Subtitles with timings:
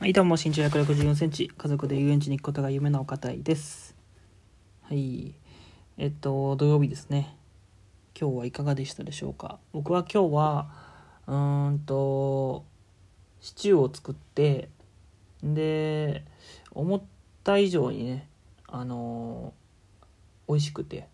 [0.00, 3.94] はい、どうも、身長164センチ、家族で遊園地に行くことが夢のお方です。
[4.80, 5.34] はい。
[5.98, 7.36] えっと、土曜日ですね。
[8.18, 9.58] 今日はいかがでしたでしょうか？
[9.74, 10.70] 僕は今日は、
[11.26, 12.64] うーんと、
[13.42, 14.70] シチューを作って、
[15.42, 16.24] で、
[16.70, 17.02] 思っ
[17.44, 18.26] た以上にね、
[18.68, 19.52] あの
[20.48, 21.08] 美味しくて、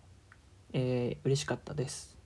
[0.72, 2.16] えー嬉しかったです。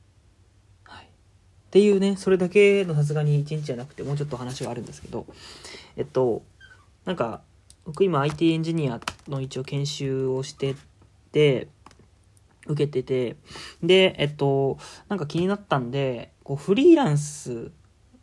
[1.71, 5.25] っていうね、それだけのさすがに一日じゃなくて、もうちょっと話があるんですけど、
[5.97, 6.43] えっと、
[7.05, 7.43] なんか、
[7.85, 10.75] 僕今 IT エンジニアの一応研修をして
[11.33, 11.69] て、
[12.67, 13.37] 受けてて、
[13.83, 17.73] で、えっと、なんか気になったんで、こうフリーランス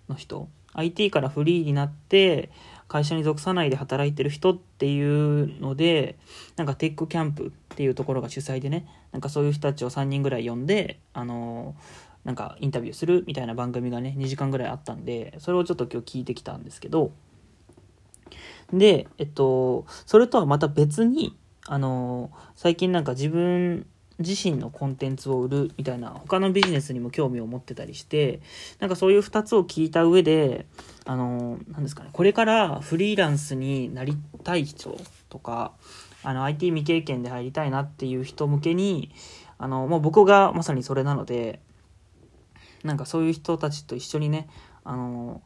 [0.10, 2.52] の人、IT からフリーになって、
[2.88, 6.18] 会社に属さないで働いてる人っていうので、
[6.56, 11.76] なんかテックキャンプっていうところが主催でね、なんかそういう人たちを3人ぐらい呼んで、あの
[12.24, 17.12] なんかインタビューするみたいな番組がね、2時間ぐらいあったんで、それをちょっと今日聞いてきたんですけど、
[18.74, 21.38] で、えっと、それとはまた別に、
[21.68, 23.86] あの、最近なんか自分
[24.20, 28.42] 自身のコンテンツを売るみたいな、他のビジネスにも興味を持ってたりして、
[28.80, 30.66] なんかそういう2つを聞いた上で、
[31.06, 34.98] あの、なですかね、これからフリーランスになりたい人
[35.30, 35.74] とか、
[36.24, 39.12] あの、IT 未経験で入りたいなっていう人向けに、
[39.60, 41.60] あの、もう僕がまさにそれなので、
[42.84, 44.48] なんかそういう人たちと一緒にね、
[44.84, 45.42] あの、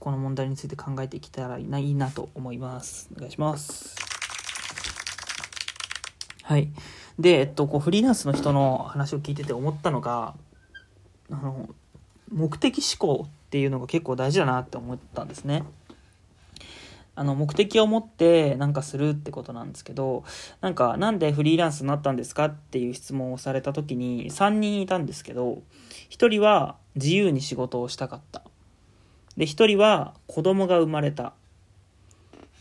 [0.00, 3.10] この問題について考えていけたらいいないいなと思います。
[3.16, 3.96] お願いします。
[6.42, 6.70] はい。
[7.18, 10.34] で、えっと、こうフリーランスの人の話を聞いてて思ったのが、
[11.30, 11.68] あの、
[12.30, 15.64] 目的思考っていうのが結構大事だなって思ったんですね。
[17.18, 20.22] あの、目的を持ってなんかするってことなんですけど、
[20.60, 25.62] なんか、なんでフリーランスになったんですかっていう質問をされた時に3人いたんですけど、
[26.10, 28.42] 1人は自由に仕事をしたかった。
[29.38, 31.32] で、一人は子供が生まれた。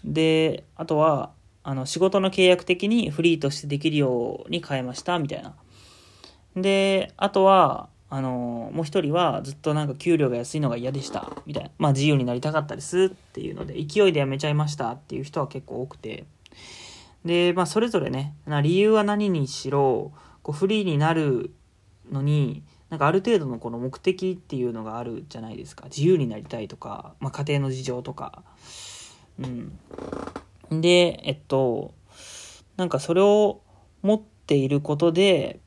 [0.06, 1.32] で、あとは、
[1.64, 5.56] あの、仕事の契約的にフリーとしてできるように変えました、みたいな。
[6.56, 11.72] で、あとは、あの、もう一人はずっとなんか給料が安いのが嫌でした、みたいな。
[11.80, 16.26] まあ自由になりたかったですっていうので、勢いで辞めちゃいましたっていう人は結構多くて。
[17.26, 20.14] で、まあそれぞれね、な理由は何にしろ、
[20.44, 21.52] こうフリーになる
[22.12, 25.86] のに、なんかある程度のこの目的っていうのがあるじゃないですか。
[25.86, 28.44] 自由になりたいとか、まあ、家庭の事情とか。
[29.40, 29.48] う
[30.76, 30.82] ん。
[30.82, 31.94] で、えっと、
[32.78, 33.62] なんかそれを
[34.04, 35.60] 持っていることで、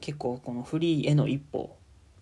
[0.00, 1.76] 結構このフリーへの一歩、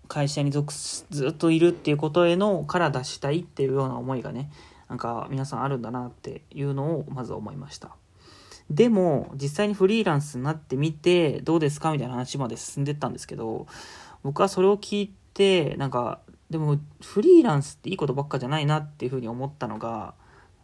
[0.08, 4.50] 会社に属すずっといるっていうことへのから出したいっていうような思いがね、
[4.88, 7.96] なんか皆さんあるんだなっていうのをまず思いました。
[8.70, 13.66] でも、実際にフリーランスになってみて、どうですかみたいな話まで進んでったんですけど、
[14.24, 16.18] 僕はそれを聞いてなんか
[16.50, 20.14] でもフリーランスっていいことばっかじゃないなっていうふうに思ったのが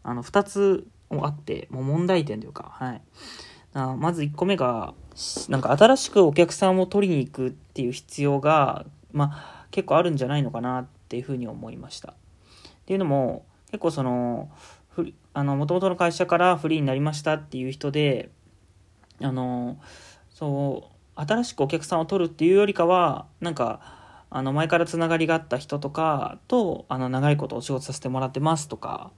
[0.03, 3.03] あの2つあってもう問題点というか、はい、
[3.75, 4.95] あまず1個目が
[5.49, 12.13] なんか新しくお客さんを取りに行くっていう必要が、まあ、結構あるんじゃないのかなっていうふうに思いました。
[12.13, 12.15] っ
[12.87, 14.51] ていうのも結構その
[15.35, 18.31] もともとの会社からフリーになりましたっていう人で
[19.21, 19.79] あの
[20.31, 23.81] そう新しくお客さんを取るっていうよりかはなんか
[24.31, 29.11] あの前からつながりがあった人とかとあの長いことお仕事させてもらってますとか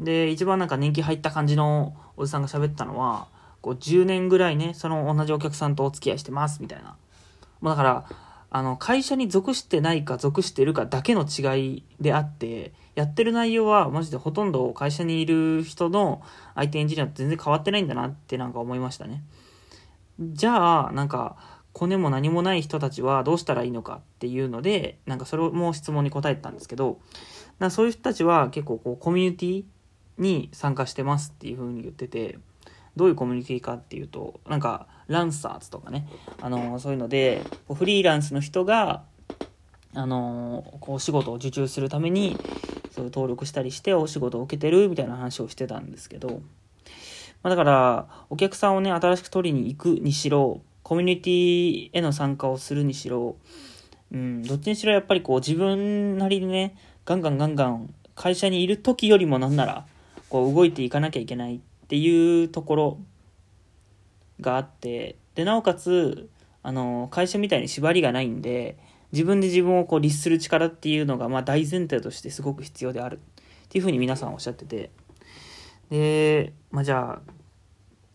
[0.00, 3.28] で一番なんか年季入った感じのおじさんが喋ったのは
[3.60, 6.96] こう10年ぐらいねその同じお客さんとお付き合いしてますみたいな
[7.60, 8.04] もうだから
[8.50, 16.22] あの会社に属してないか属してるかだけの違いであってやってる内容はマジでほとんど会社にいる人の
[16.54, 19.24] IT エンジニアと全然変わってないんだなってなんか思いましたね。
[20.20, 21.36] じゃあ、なんか、
[21.72, 27.00] コネも何もない人たちはどうしたらいいのかっていうので、なんかそれも質問に答えてたんですけど、
[27.58, 29.64] なそういう人たちは結構こうコミュニティ
[30.18, 32.38] に参加してますっていう風に言ってて、
[32.96, 36.06] どういうコミュニティかっていうと、なんか、ランサーズとかね、
[36.40, 37.42] あのそういうので、
[37.72, 39.02] フリーランスの人が、
[39.94, 42.36] あのこう、仕事を受注するために、
[42.92, 46.40] そう登録したりしてお仕事を受けてるみたいな話をしてたんですけど、
[47.44, 53.36] まあ、だから、お客さんをね、新しく取りに行くにしろ、コミュニティへの参加をするにしろ、
[54.10, 56.74] うん、どっちにしろやっぱりこう自分なりにね、
[57.04, 59.86] ガンガンガンガン会社にいる時よりもなんなら、
[60.30, 62.98] こう動いていかなきゃいけないっていうところ
[64.40, 66.30] があって、で、なおかつ、
[66.62, 68.78] あの、会社みたいに縛りがないんで、
[69.12, 74.90] 自分で自分をこう律する力っていうのが、まあ大前提としてすごく必要であるっていうふうに皆さんおっしゃってて、
[75.90, 77.32] で、まあじゃあ、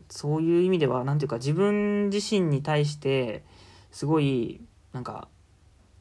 [0.10, 3.44] そういう意味では、なんていうか自分自身に対して、
[3.92, 4.62] すごい、
[4.94, 5.27] なんか、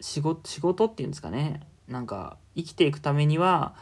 [0.00, 1.66] 仕事、仕事っていうんですかね。
[1.88, 3.74] なんか、生きていくためには、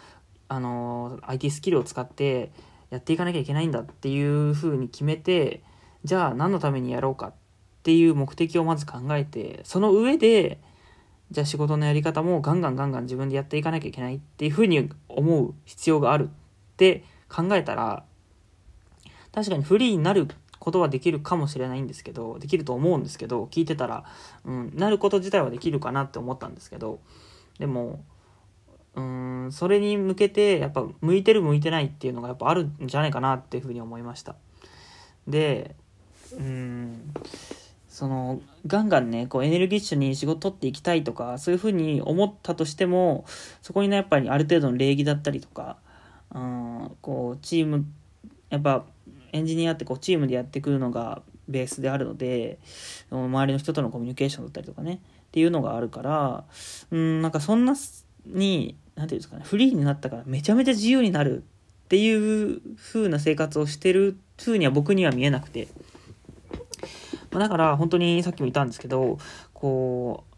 [0.49, 2.53] あの IT スキルを使って
[2.91, 5.63] やっていかなきゃいけないんだっていうふうに決めて
[6.05, 7.35] じゃあ何のためにやろうかっ
[7.83, 10.61] ていう目的をまず考えてその上で
[11.31, 16.29] じゃあ仕事のやり方もガンガンガンガン自分でやっていかなきゃいけないっていうふうに思う必要があるっ
[16.77, 18.05] て考えたら
[19.33, 20.29] 確かにフリーになる
[20.59, 24.05] ことはできるかもしれないんですけどできると思うんですけど聞いてたら、
[24.45, 27.01] うん、なること自体はできるかなって思ったんですけど
[27.59, 28.05] でも
[28.95, 34.37] うんそれに向けてやっぱ向いてる向いてないっていうのがやっぱあるんじゃないかなっていうふうに思いました。
[35.29, 35.77] で
[36.33, 37.13] うん
[37.89, 43.25] そのガンガンねこうエネルギッシュに仕事取っていきたいとかそういうふうに思ったとしても
[43.63, 45.79] そこにねやっぱりある程度の礼儀だったりとか
[46.37, 47.87] うんこうチーム
[48.51, 48.85] やっぱ
[49.33, 52.59] エンジニアってこうチームでやってくるのがベースであるので
[53.11, 54.99] 周りの人とのコミュニケーションだったりとかねっ
[55.33, 56.45] ていうのがあるから
[56.91, 57.75] うんなんかそんな
[58.27, 61.43] に何て言うんですかねフリーになったからめちゃめちゃ自由になる
[61.87, 65.69] っていう風な生活をしてる風には僕には見えなくて。
[67.31, 69.19] まあ、だから本当にさっきも言ったんですけど、
[69.53, 70.36] こう、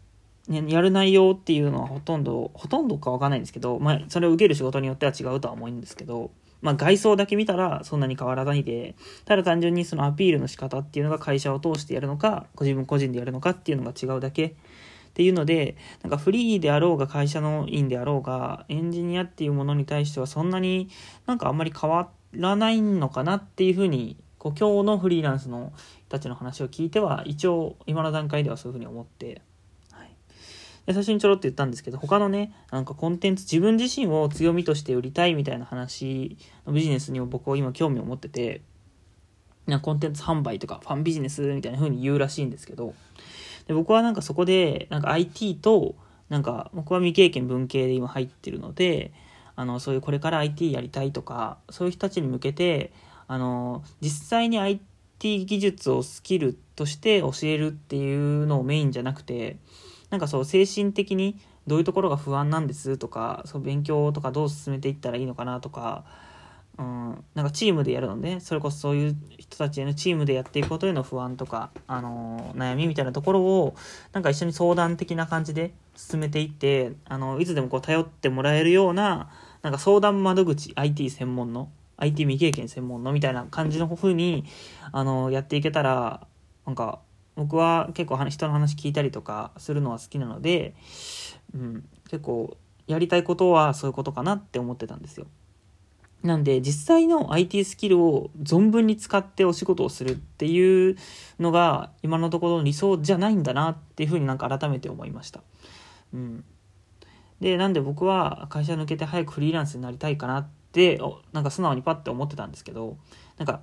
[0.49, 6.31] ね、やる内容っていうのはほとんど、ほとんどかわかんないんですけど、まあ、それを受ける仕事によっては違うとは思うんですけど、
[6.61, 14.45] まあ、外装だけ見たらそんなに変わらないで、ただ単純にそのアピールの仕方っていうのが会社を通してやるのか、ご自分個人でやるのかっていうのが違うだけ。
[14.47, 20.89] っていうので、なんかフリーであろうが会社の員であろうが、エンジニアっていうものに対してはそんなに
[21.25, 25.73] なんかあんまり変わらないのかなっていうふうにこう今日のフリーランスの
[26.07, 29.41] 人たちの話を聞いては一応今の段階ではそういうふうに思って、
[30.89, 38.61] で最初にちょろっと言ったんですけど他のねなんかコンテンツ自分自身を強みとして売りたいみたいな話のビジネスにも僕は今興味を持ってて
[39.67, 42.95] なコンテンツ販売とかファンビジネスみたいな風に言うらしいんですけど
[43.67, 45.93] で僕はなんかそこでなんか IT と
[46.29, 49.11] なんか僕は未経験文系で今入ってるので
[49.55, 52.91] あのそういうこれから IT やりたいとかそういう人たちに向けて
[53.27, 59.57] あの実際に IT 技術をスキルとして教えるっていうのをメインじゃなくて
[60.09, 66.03] なんかそう精神的にどういうところが不安なんですとかそう勉強とかどう進めていったらいいのかなとか、
[66.77, 73.75] うん、なんかチームでやるのでそれこそそういう人たちへのチームでやっていくことへの不安とか、あの悩みみたいなところを
[74.13, 79.29] なんか一緒に相談的な感じで進めていってあのいつでもこう頼ってもらえるような
[79.61, 81.69] なんか相談窓口 IT 専門の
[81.99, 84.45] IT 未経験専門のみたいな感じの風に、
[84.91, 86.25] あの、やっていけたら、
[86.65, 86.99] なんか、
[87.39, 90.75] 僕は結構人の話聞いたりとかするのは好きなので、
[91.55, 92.57] うん、結構
[92.87, 95.25] やりたいことはそういうことかなって思ってたんですよ。
[96.21, 100.97] なんで実際の IT スキルを存分に使ってお仕事をするっていう
[101.39, 105.41] のが今のところの理想じゃないんだなっていうふうになんか改めて思いました。
[106.13, 106.43] うん。
[107.39, 110.99] で、なんで僕は会社抜けて早くフリーランスになりたいかなっって
[111.33, 112.97] なんか素直にパッて思ってたんですけど
[113.37, 113.61] なんか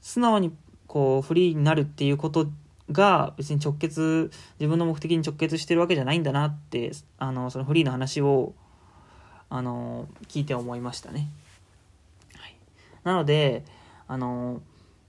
[0.00, 0.52] 素直に
[0.86, 2.50] こうフリーになるっていうこと
[2.90, 8.54] が別に直結自分の目的に直結してるわけじゃないんだなってあのそのフリーの話を
[9.48, 11.28] あの聞いて思いましたね。
[12.36, 12.56] はい、
[13.04, 13.64] なので
[14.06, 14.60] あの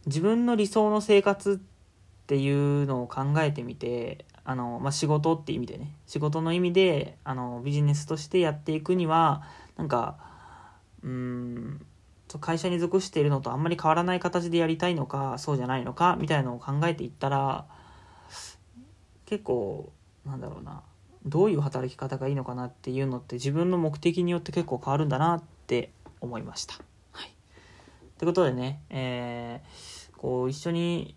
[0.06, 9.44] 自分の理想の生活っていうのを考えてみてあの、まあ、仕事って意味でね仕事の意味であのビジネスとしてやっていくには
[9.78, 10.18] なんか
[11.04, 11.86] うん
[12.40, 17.66] 会社に属しているのとあんまり変わらない形でやりたいのかそうじゃないのかみたいなのを考えていったら
[19.26, 19.92] 結構
[20.26, 20.84] なんだろうな
[21.26, 26.76] どういう働き方がいいのかなっていうのって自分の目的によって結構変わるんだなって思いました。
[27.12, 27.32] はい、
[28.18, 31.16] ということでね、えー、こう一緒に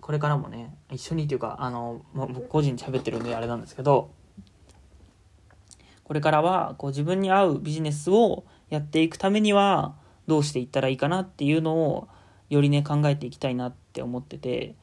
[0.00, 4.10] これからもね一緒にっていうかあの、ま僕個人で喋ってるんであれなんですけど
[6.04, 9.96] これからはこう自分に合うビジネスをやっていくためには
[10.28, 12.08] どうしていったらいいかなっていうのを
[12.50, 14.74] よりね考えていきたいなって思ってて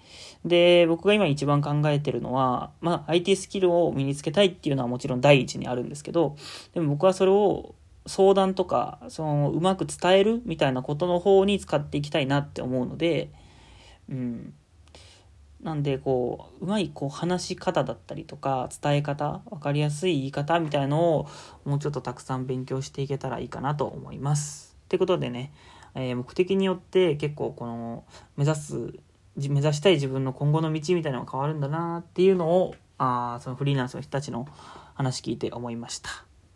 [0.44, 6.36] で僕が今一番考えてるのは、まあ、IT スキルを身につけたいっていうのはもちろん第一にあるんですけど
[6.74, 7.74] でも僕はそれを
[8.08, 13.32] 相談とかそのうまく伝えるみたいなことの方に使っていきたいなって思うので
[14.10, 14.54] うん
[15.64, 21.28] なんでこううまいこう話し方だったりとか伝え方分かりやすい言い方みたいのを
[21.64, 24.75] もうちょっとたくさん勉強していけたらいいかなと思います。
[24.86, 25.52] ってことでね、
[25.96, 28.04] えー、目的によって結構この
[28.38, 28.94] 目指す
[29.38, 34.48] 目指したい自分の今後の道みたいなのが変わるんだなっていうのをあそのフリーランスの人たちの
[34.94, 36.10] 話聞いて思いました。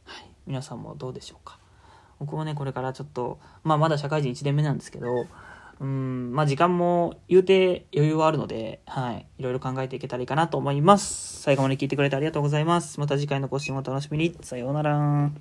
[0.06, 1.60] はい、皆さんもどうでしょうか？
[2.20, 5.08] 僕もねこれからちょっとまあまだ社会人1年目なんですけど
[5.80, 9.26] うん、まあ時間も言うて余裕はあるので、はい。
[9.38, 11.42] いろいろ考えていけたらいいかなと思います。
[11.42, 13.00] 最後まで聞いてくれてありがとうございます。
[13.00, 14.36] また次回の更新をお楽しみに。
[14.42, 15.32] さようなら。